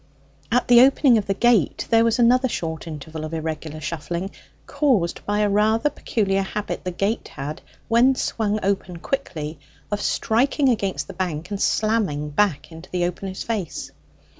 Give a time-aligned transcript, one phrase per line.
[0.51, 4.31] At the opening of the gate there was another short interval of irregular shuffling,
[4.65, 9.59] caused by a rather peculiar habit the gate had, when swung open quickly,
[9.91, 13.91] of striking against the bank and slamming back into the opener's face.